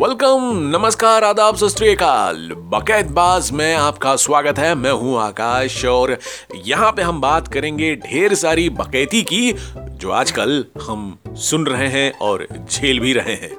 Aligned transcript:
Welcome 0.00 0.70
नमस्कार, 0.76 1.24
आदाब 1.24 1.54
अकाल। 1.54 2.52
बकैतबाज 2.52 3.50
में 3.50 3.74
आपका 3.74 4.16
स्वागत 4.16 4.58
है, 4.58 4.74
मैं 4.74 4.90
हूँ 4.90 5.18
आकाश 5.18 5.84
और 5.84 6.18
यहाँ 6.66 6.92
पे 6.92 7.02
हम 7.02 7.20
बात 7.20 7.48
करेंगे 7.48 7.96
ढेर 7.96 8.34
सारी 8.34 8.70
बकैती 8.70 9.22
की, 9.22 9.52
जो 9.76 10.10
आजकल 10.10 10.64
हम 10.82 11.18
सुन 11.28 11.66
रहे 11.66 11.88
हैं 11.88 12.12
और 12.12 12.46
झेल 12.70 13.00
भी 13.00 13.12
रहे 13.12 13.34
हैं। 13.34 13.54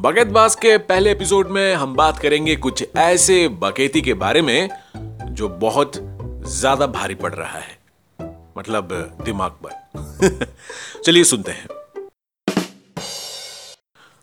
बकैतबाज 0.00 0.54
के 0.54 0.78
पहले 0.78 1.10
एपिसोड 1.10 1.48
में 1.48 1.74
हम 1.74 1.94
बात 1.94 2.18
करेंगे 2.18 2.56
कुछ 2.56 2.84
ऐसे 2.96 3.48
बकैती 3.48 4.00
के 4.00 4.14
बारे 4.14 4.42
में, 4.42 4.68
जो 5.24 5.48
बहुत 5.48 5.92
ज़्यादा 6.46 6.86
भारी 6.86 7.14
पड़ 7.14 7.34
रहा 7.34 7.58
है। 7.58 7.78
मतलब 8.58 9.16
दिमाग 9.24 9.50
पर। 9.50 10.46
चलिए 11.04 11.24
सुनते 11.24 11.52
हैं। 11.52 11.66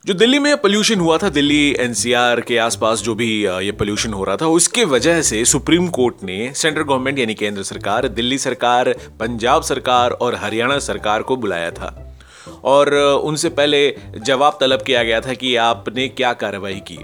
जो 0.05 0.13
दिल्ली 0.13 0.39
में 0.39 0.57
पोल्यूशन 0.57 0.99
हुआ 0.99 1.17
था, 1.17 1.29
दिल्ली 1.29 1.75
एनसीआर 1.79 2.41
के 2.41 2.57
आसपास 2.57 3.01
जो 3.01 3.15
भी 3.15 3.45
ये 3.45 3.71
पोल्यूशन 3.71 4.13
हो 4.13 4.23
रहा 4.23 4.35
था, 4.35 4.47
उसके 4.47 4.83
वजह 4.83 5.21
से 5.21 5.45
सुप्रीम 5.45 5.87
कोर्ट 5.87 6.15
ने 6.23 6.53
सेंट्रल 6.55 6.83
गवर्नमेंट 6.83 7.19
यानी 7.19 7.33
केंद्र 7.33 7.63
सरकार, 7.63 8.07
दिल्ली 8.07 8.37
सरकार, 8.37 8.89
पंजाब 9.19 9.61
सरकार 9.61 10.11
और 10.11 10.35
हरियाणा 10.35 10.79
सरकार 10.79 11.21
को 11.21 11.35
बुलाया 11.35 11.71
था। 11.71 12.17
और 12.63 12.93
उनसे 13.23 13.49
पहले 13.49 13.95
जवाब 14.17 14.57
तलब 14.61 14.81
किया 14.81 15.03
गया 15.03 15.21
था 15.21 15.33
कि 15.33 15.55
आपने 15.55 16.07
क्या 16.07 16.33
कार्रवाई 16.33 16.81
की। 16.87 16.99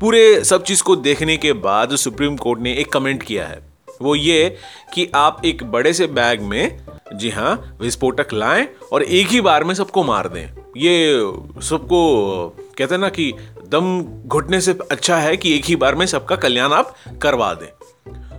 पूरे 0.00 0.44
सब 0.44 0.62
चीज़ 0.62 0.82
को 0.82 0.96
देखने 0.96 1.36
के 1.36 1.52
बाद 1.52 1.96
सुप्रीम 1.96 2.36
कोर्ट 2.36 2.60
ने 2.60 2.74
एक 2.74 2.92
कमेंट 2.92 3.22
किया 3.22 3.46
है। 3.46 3.62
वो 4.02 4.14
ये 4.14 4.56
कि 4.94 5.10
आप 5.14 5.42
एक 5.44 5.64
बड़े 5.64 5.92
से 5.92 6.06
बैग 6.06 6.40
में, 6.40 6.86
जी 7.14 7.30
हाँ 7.30 7.78
विस्फोटक 7.80 8.32
लाएँ 8.32 8.68
और 8.92 9.02
एक 9.02 9.26
ही 9.26 9.40
बार 9.40 9.64
में 9.64 9.74
सबको 9.74 10.04
मार 10.04 10.28
दें। 10.28 10.61
ये 10.76 11.18
सबको 11.62 12.48
कहते 12.78 12.94
हैं 12.94 13.00
ना 13.00 13.08
कि 13.08 13.34
दम 13.68 14.02
घुटने 14.26 14.60
से 14.60 14.78
अच्छा 14.90 15.16
है 15.16 15.36
कि 15.36 15.56
एक 15.56 15.64
ही 15.64 15.76
बार 15.76 15.94
में 15.94 16.06
सबका 16.06 16.36
कल्याण 16.36 16.72
आप 16.72 16.94
करवा 17.22 17.54
दें। 17.54 17.72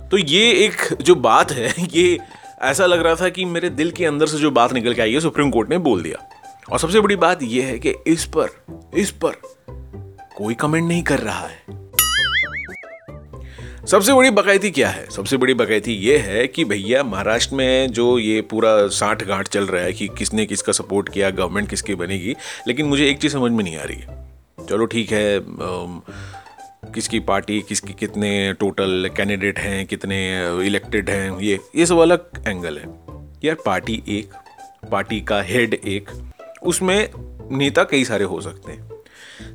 तो 0.08 0.18
ये 0.18 0.52
एक 0.52 0.96
जो 1.02 1.14
बात 1.14 1.52
है, 1.52 1.74
ये 1.94 2.18
ऐसा 2.62 2.86
लग 2.86 3.00
रहा 3.00 3.14
था 3.14 3.28
कि 3.28 3.44
मेरे 3.44 3.70
दिल 3.70 3.90
के 3.90 4.06
अंदर 4.06 4.26
से 4.26 4.38
जो 4.38 4.50
बात 4.50 4.72
निकल 4.72 4.94
के 4.94 5.02
आई 5.02 5.12
है, 5.12 5.20
सुप्रीम 5.20 5.50
कोर्ट 5.50 5.70
ने 5.70 5.78
बोल 5.78 6.02
दिया। 6.02 6.28
और 6.72 6.78
सबसे 6.78 7.00
बड़ी 7.00 7.16
बात 7.16 7.42
यह 7.42 7.66
है 7.66 7.78
कि 7.78 7.94
इस 8.06 8.24
पर 8.24 8.64
इस 8.94 9.10
पर 9.10 9.30
कोई 10.36 10.54
कमेंट 10.54 10.88
नहीं 10.88 11.02
कर 11.02 11.18
रहा 11.18 11.46
है। 11.46 11.83
सबसे 13.86 14.12
बड़ी 14.12 14.30
बकैती 14.30 14.70
क्या 14.70 14.88
है? 14.88 15.08
सबसे 15.10 15.36
बड़ी 15.36 15.54
बकैती 15.54 15.92
ये 15.94 16.16
है 16.18 16.46
कि 16.46 16.64
भैया 16.64 17.02
महाराष्ट्र 17.04 17.54
में 17.56 17.92
जो 17.92 18.18
ये 18.18 18.40
पूरा 18.40 18.86
साठ 18.88 19.22
गांठ 19.22 19.48
चल 19.48 19.66
रहा 19.66 19.82
है 19.82 19.92
कि 19.92 20.06
किसने 20.08 20.46
किसका 20.46 20.72
सपोर्ट 20.72 21.08
किया 21.08 21.30
गवर्नमेंट 21.30 21.68
किसकी 21.70 21.94
बनेगी, 21.94 22.34
लेकिन 22.68 22.86
मुझे 22.86 23.08
एक 23.10 23.18
चीज़ 23.18 23.32
समझ 23.32 23.50
में 23.52 23.62
नहीं 23.64 23.76
आ 23.76 23.82
रही 23.82 23.96
है। 23.96 24.66
चलो 24.66 24.86
ठीक 24.86 25.12
है 25.12 25.40
किसकी 26.94 27.20
पार्टी 27.20 27.60
किसकी 27.68 27.92
कितने 27.92 28.52
टोटल 28.52 29.10
कैंडिडेट 29.16 29.58
हैं, 29.58 29.86
कितने 29.86 30.18
इलेक्टेड 30.66 31.10
हैं, 31.10 31.38
ये 31.40 31.58
ये 31.76 31.86
सब 31.86 31.98
अलग 31.98 32.44
एंगल 32.48 32.78
है। 32.78 32.88
यार 33.44 33.56
पार्टी 33.66 34.02
एक 34.08 34.34
पार्टी 34.90 35.20
का 35.20 35.42
हेड 35.42 35.74
एक, 35.74 36.10
उसमें 36.62 37.08
नेता 37.50 37.84
कई 37.84 38.04
सारे 38.04 38.24
हो 38.24 38.40
सकते 38.40 38.72
हैं। 38.72 38.90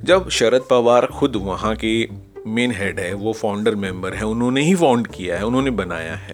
जब 0.03 0.29
शरद 0.29 0.61
पवार 0.69 1.05
खुद 1.09 1.35
वहाँ 1.35 1.75
की 1.75 2.03
मेन 2.49 2.71
हेड 2.71 2.99
है, 2.99 3.13
वो 3.13 3.33
फाउंडर 3.33 3.75
मेंबर 3.75 4.13
है, 4.13 4.25
उन्होंने 4.25 4.61
ही 4.61 4.75
फाउंड 4.75 5.07
किया 5.07 5.37
है, 5.37 5.45
उन्होंने 5.45 5.71
बनाया 5.71 6.15
है। 6.15 6.33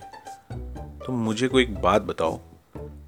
तो 1.06 1.14
मुझे 1.14 1.48
कोई 1.48 1.64
एक 1.64 1.76
बात 1.76 2.02
बताओ, 2.02 2.40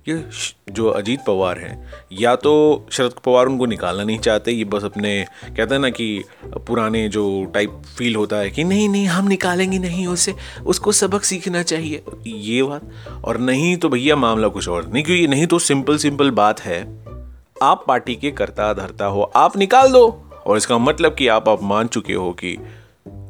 ये 0.09 0.23
जो 0.72 0.88
अजीत 0.89 1.19
पवार 1.27 1.59
हैं, 1.59 1.94
या 2.11 2.36
तो 2.36 2.52
शरद 2.91 3.14
पवार 3.25 3.45
उनको 3.45 3.66
निकालना 3.66 4.03
नहीं 4.03 4.17
चाहते, 4.19 4.52
ये 4.52 4.66
बस 4.66 4.83
अपने, 4.83 5.25
कहते 5.47 5.73
हैं 5.75 5.81
ना 5.81 5.89
कि 5.89 6.23
पुराने 6.58 7.08
जो 7.09 7.23
टाइप 7.53 7.81
फील 7.97 8.16
होता 8.16 8.36
है 8.36 8.49
कि 8.49 8.64
नहीं 8.64 8.88
नहीं, 8.89 9.05
हम 9.08 9.27
निकालेंगे 9.27 9.80
नहीं 9.80 10.08
उसे, 10.08 10.33
उसको 10.66 10.92
सबक 10.92 11.23
सीखना 11.23 11.64
चाहिए, 11.64 12.03
ये 12.27 12.61
बात। 12.64 13.23
और 13.26 13.37
नहीं 13.39 13.76
तो 13.77 13.89
भैया 13.89 14.15
मामला 14.15 14.48
कुछ 14.48 14.70
और, 14.70 14.87
नहीं, 14.87 15.03
क्योंकि 15.03 15.27
नहीं 15.27 15.48
तो 15.48 15.59
सिंपल 15.59 15.98
सिंपल 15.98 16.32
बात 16.32 16.61
है, 16.61 16.82
आप 17.64 17.83
पार्टी 17.87 18.15
के 18.15 18.32
करता 18.32 18.73
धरता 18.73 19.05
हो, 19.05 19.32
आप 19.36 19.58
निकाल 19.58 19.92
दो। 19.92 20.08
और 20.48 20.58
इसका 20.58 20.77
मतलब 20.77 21.15
कि 21.15 21.27
आप 21.27 21.49
आप 21.49 21.64
मान 21.64 21.87
चुके 21.87 22.14
हो 22.14 22.32
कि 22.33 22.58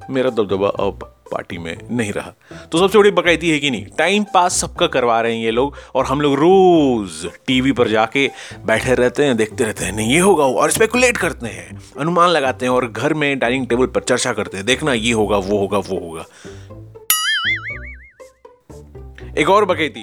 मेरा 0.09 0.29
दबदबा 0.29 0.68
अब 0.68 1.13
पार्टी 1.31 1.57
में 1.57 1.78
नहीं 1.91 2.12
रहा। 2.12 2.34
तो 2.72 2.78
सबसे 2.78 2.97
बड़ी 2.97 3.12
बकायती 3.12 3.50
है 3.50 3.59
कि 3.59 3.72
नहीं, 3.72 3.85
टाइम 3.85 4.23
पास 4.23 4.57
सबका 4.57 4.88
करवा 4.88 5.22
रहे 5.22 5.35
हैं 5.35 5.44
ये 5.44 5.51
लोग, 5.51 5.75
और 5.95 6.06
हम 6.06 6.22
लोग 6.22 6.34
रोज 6.34 7.25
टीवी 7.47 7.72
पर 7.72 7.88
जाके 7.88 8.29
बैठे 8.66 8.94
रहते 8.94 9.25
हैं, 9.25 9.38
देखते 9.38 9.63
रहते 9.63 9.85
हैं, 9.85 9.91
नहीं, 9.91 10.13
ये 10.13 10.19
होगा 10.19 10.44
और 10.44 10.72
स्पेकुलेट 10.72 11.17
करते 11.17 11.47
हैं, 11.47 11.81
अनुमान 12.00 12.29
लगाते 12.29 12.66
हैं, 12.66 12.73
और 12.73 12.91
घर 12.91 13.13
में 13.13 13.40
डाइनिंग 13.40 13.67
टेबल 13.67 13.85
पर 13.85 14.01
चर्चा 14.01 14.34
करते 14.34 14.57
हैं, 14.57 14.66
देखना 14.66 14.94
ये 14.94 15.12
होगा, 15.12 15.38
वो 15.38 15.57
होगा 15.57 15.78
वो 15.78 16.00
होगा। 16.00 16.25
एक 19.38 19.50
और 19.50 19.66
बकैती 19.66 20.00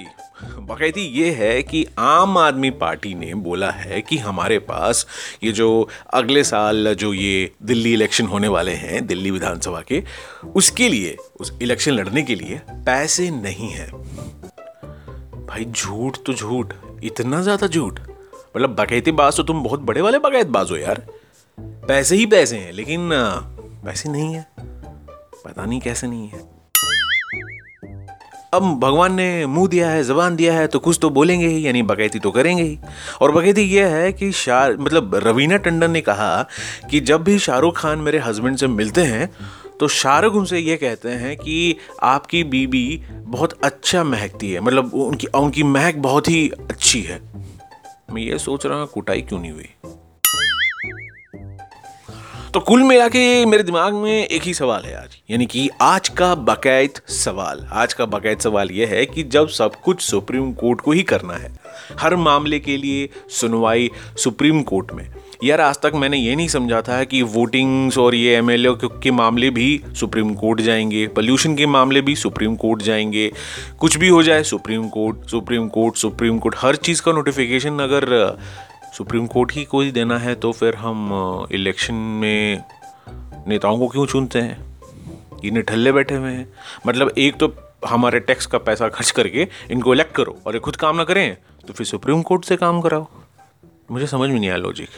बकैती 0.65 1.01
ये 1.01 1.31
है 1.31 1.61
कि 1.63 1.85
आम 1.99 2.37
आदमी 2.37 2.69
पार्टी 2.69 3.13
ने 3.15 3.33
बोला 3.35 3.69
है 3.71 4.01
कि 4.01 4.17
हमारे 4.17 4.57
पास 4.59 5.05
ये 5.43 5.51
जो 5.51 5.67
अगले 6.13 6.43
साल 6.43 6.93
जो 6.95 7.13
ये 7.13 7.51
दिल्ली 7.63 7.93
इलेक्शन 7.93 8.25
होने 8.25 8.47
वाले 8.47 8.71
हैं, 8.73 9.05
दिल्ली 9.07 9.31
विधानसभा 9.31 9.81
के, 9.81 10.03
उसके 10.55 10.89
लिए, 10.89 11.15
उस 11.39 11.53
इलेक्शन 11.61 11.91
लड़ने 11.91 12.23
के 12.23 12.35
लिए 12.35 12.61
पैसे 12.71 13.29
नहीं 13.31 13.69
है। 13.69 13.87
भाई 15.45 15.65
झूठ 15.65 16.17
तो 16.25 16.33
झूठ, 16.33 16.73
इतना 17.03 17.41
ज़्यादा 17.41 17.67
झूठ। 17.67 17.99
मतलब 18.55 18.75
बकैती 18.75 19.11
बाज 19.11 19.37
तो 19.37 19.43
तुम 19.43 19.63
बहुत 19.63 19.79
बड़े 19.81 20.01
वाले 20.01 20.19
बकैत 20.19 20.47
बाज 20.47 20.71
हो 20.71 20.77
यार। 20.77 21.05
पैसे 21.59 22.15
ही 22.15 22.25
पैसे 22.25 22.57
हैं, 22.57 22.73
लेकिन 22.73 23.09
पैसे 23.85 24.09
नहीं 24.09 24.33
है। 24.33 24.45
पता 24.59 25.65
नहीं 25.65 25.79
कैसे 25.81 26.07
नहीं 26.07 26.27
है। 26.29 26.54
अब 28.55 28.79
भगवान 28.79 29.13
ने 29.13 29.45
मुँह 29.45 29.67
दिया 29.67 29.89
है, 29.89 30.03
जबान 30.03 30.35
दिया 30.35 30.53
है 30.53 30.67
तो 30.67 30.79
कुछ 30.79 30.97
तो 31.01 31.09
बोलेंगे 31.09 31.47
ही, 31.47 31.65
यानी 31.67 31.81
बकैती 31.83 32.19
तो 32.19 32.31
करेंगे 32.31 32.63
ही। 32.63 32.77
और 33.21 33.31
बकैती 33.31 33.61
यह 33.75 33.87
है 33.87 34.11
कि 34.13 34.31
शाह 34.33 34.69
मतलब 34.69 35.15
रवीना 35.23 35.57
टंडन 35.57 35.91
ने 35.91 36.01
कहा 36.01 36.31
कि 36.89 36.99
जब 37.01 37.23
भी 37.23 37.37
शाहरुख 37.39 37.77
खान 37.77 37.99
मेरे 37.99 38.19
हस्बैंड 38.19 38.57
से 38.57 38.67
मिलते 38.69 39.01
हैं 39.03 39.29
तो 39.79 39.87
शाहरुख 39.87 40.33
उनसे 40.33 40.59
ये 40.59 40.75
कहते 40.77 41.09
हैं 41.11 41.35
कि 41.37 41.75
आपकी 42.03 42.43
बीबी 42.45 43.01
बहुत 43.11 43.53
अच्छा 43.63 44.03
महकती 44.03 44.51
है 44.51 44.59
मतलब 44.59 44.93
उनकी 44.95 45.27
उनकी 45.35 45.63
महक 45.63 45.95
बहुत 45.99 46.27
ही 46.29 46.47
अच्छी 46.69 47.01
है। 47.01 47.19
मैं 48.11 48.21
ये 48.21 48.37
सोच 48.39 48.65
रहा 48.65 48.79
हूँ, 48.79 48.87
कुटाई 48.87 49.21
क्यों 49.21 49.39
नहीं 49.39 49.51
हुई? 49.51 49.69
तो 52.55 52.59
कुल 52.59 52.83
मिला 52.83 53.07
के 53.07 53.45
मेरे 53.45 53.63
दिमाग 53.63 53.93
में 53.93 54.27
एक 54.27 54.41
ही 54.41 54.53
सवाल 54.53 54.83
है 54.85 54.95
आज। 54.95 55.17
यानी 55.31 55.45
कि 55.45 55.69
आज 55.81 56.09
का 56.09 56.35
बकैत 56.35 56.93
सवाल। 57.07 57.67
आज 57.71 57.93
का 57.93 58.05
बकैत 58.05 58.41
सवाल 58.41 58.71
यह 58.71 58.87
है 58.87 59.05
कि 59.05 59.23
जब 59.23 59.47
सब 59.47 59.75
कुछ 59.75 60.01
सुप्रीम 60.01 60.53
कोर्ट 60.53 60.81
को 60.81 60.91
ही 60.91 61.03
करना 61.03 61.33
है, 61.33 61.59
हर 61.99 62.15
मामले 62.15 62.59
के 62.59 62.77
लिए 62.77 63.09
सुनवाई 63.29 63.91
सुप्रीम 64.17 64.61
कोर्ट 64.61 64.91
में। 64.91 65.09
यार, 65.43 65.61
आज 65.61 65.75
तक 65.75 65.91
मैंने 65.95 66.17
ये 66.17 66.35
नहीं 66.35 66.47
समझा 66.47 66.81
था 66.81 67.03
कि 67.03 67.21
वोटिंग्स 67.21 67.97
और 67.97 68.15
ये 68.15 68.35
एम 68.35 68.47
के 68.85 69.11
मामले 69.11 69.49
भी 69.49 69.81
सुप्रीम 69.93 70.33
कोर्ट 70.33 70.61
जाएँगे, 70.61 71.07
पोल्यूशन 71.07 71.55
के 71.55 71.65
मामले 71.65 72.01
भी 72.01 72.15
सुप्रीम 72.15 72.55
कोर्ट 72.55 72.81
जाएँगे। 72.81 73.31
कुछ 73.79 73.97
भी 73.97 74.07
हो 74.07 74.23
जाए, 74.23 74.43
supreme 74.43 74.87
court 74.89 75.29
supreme 75.29 75.67
court 75.67 75.95
supreme 75.95 76.39
court, 76.39 76.55
हर 76.57 76.75
चीज़ 76.75 77.01
का 77.01 77.11
नोटिफिकेशन 77.11 77.79
अगर 77.79 78.37
सुप्रीम 78.97 79.25
कोर्ट 79.27 79.51
ही 79.51 79.63
को 79.65 79.79
ही 79.81 79.91
देना 79.91 80.17
है 80.17 80.33
तो 80.35 80.51
फिर 80.51 80.75
हम 80.75 81.47
इलेक्शन 81.51 81.93
में 81.93 82.63
नेताओं 83.47 83.79
को 83.79 83.87
क्यों 83.87 84.05
चुनते 84.05 84.39
हैं? 84.39 84.57
ये 85.43 85.51
निठल्ले 85.51 85.91
बैठे 85.91 86.15
हुए 86.15 86.31
हैं। 86.31 86.47
मतलब 86.87 87.11
एक 87.17 87.37
तो 87.37 87.53
हमारे 87.87 88.19
टैक्स 88.19 88.45
का 88.45 88.57
पैसा 88.57 88.87
खर्च 88.89 89.11
करके 89.11 89.47
इनको 89.71 89.93
इलेक्ट 89.93 90.15
करो 90.15 90.37
और 90.45 90.53
ये 90.53 90.59
खुद 90.59 90.75
काम 90.75 90.95
ना 90.95 91.03
करें 91.03 91.35
तो 91.67 91.73
फिर 91.73 91.87
सुप्रीम 91.87 92.21
कोर्ट 92.21 92.45
से 92.45 92.55
काम 92.57 92.81
कराओ। 92.81 93.07
मुझे 93.91 94.07
समझ 94.07 94.29
में 94.29 94.39
नहीं 94.39 94.49
आया 94.49 94.57
लॉजिक 94.57 94.89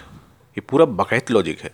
ये 0.58 0.62
पूरा 0.62 0.86
बकैत 0.86 1.32
लॉजिक 1.32 1.62
है। 1.62 1.72